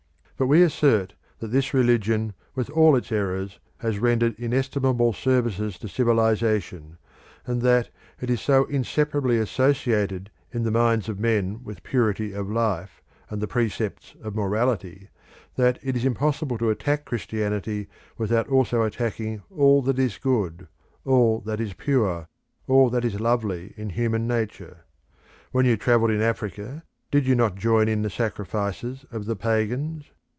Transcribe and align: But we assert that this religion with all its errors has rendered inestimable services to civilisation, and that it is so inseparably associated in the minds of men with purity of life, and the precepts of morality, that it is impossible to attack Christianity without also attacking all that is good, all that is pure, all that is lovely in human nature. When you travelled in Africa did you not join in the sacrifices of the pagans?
But 0.37 0.47
we 0.47 0.63
assert 0.63 1.13
that 1.37 1.49
this 1.51 1.71
religion 1.71 2.33
with 2.55 2.71
all 2.71 2.95
its 2.95 3.11
errors 3.11 3.59
has 3.77 3.99
rendered 3.99 4.33
inestimable 4.39 5.13
services 5.13 5.77
to 5.77 5.87
civilisation, 5.87 6.97
and 7.45 7.61
that 7.61 7.89
it 8.19 8.31
is 8.31 8.41
so 8.41 8.65
inseparably 8.65 9.37
associated 9.37 10.31
in 10.51 10.63
the 10.63 10.71
minds 10.71 11.07
of 11.07 11.19
men 11.19 11.63
with 11.63 11.83
purity 11.83 12.33
of 12.33 12.49
life, 12.49 13.03
and 13.29 13.39
the 13.39 13.47
precepts 13.47 14.15
of 14.23 14.33
morality, 14.33 15.09
that 15.57 15.77
it 15.83 15.95
is 15.95 16.05
impossible 16.05 16.57
to 16.57 16.71
attack 16.71 17.05
Christianity 17.05 17.87
without 18.17 18.47
also 18.49 18.81
attacking 18.81 19.43
all 19.51 19.83
that 19.83 19.99
is 19.99 20.17
good, 20.17 20.67
all 21.05 21.39
that 21.41 21.61
is 21.61 21.73
pure, 21.73 22.27
all 22.67 22.89
that 22.89 23.05
is 23.05 23.19
lovely 23.19 23.75
in 23.77 23.91
human 23.91 24.25
nature. 24.25 24.85
When 25.51 25.67
you 25.67 25.77
travelled 25.77 26.09
in 26.09 26.21
Africa 26.23 26.81
did 27.11 27.27
you 27.27 27.35
not 27.35 27.57
join 27.57 27.87
in 27.87 28.01
the 28.01 28.09
sacrifices 28.09 29.05
of 29.11 29.25
the 29.25 29.35
pagans? 29.35 30.05